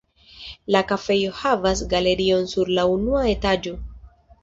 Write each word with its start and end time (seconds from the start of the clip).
La 0.75 0.81
kafejo 0.91 1.35
havas 1.43 1.85
galerion 1.93 2.51
sur 2.57 2.75
la 2.79 2.89
unua 2.97 3.25
etaĝo. 3.37 3.79